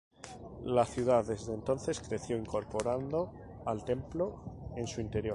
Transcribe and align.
La 0.65 0.83
ciudad 0.83 1.23
desde 1.25 1.53
entonces 1.53 1.99
creció, 2.01 2.35
incorporando 2.35 3.31
al 3.67 3.85
templo 3.85 4.41
en 4.75 4.87
su 4.87 4.99
interior. 4.99 5.29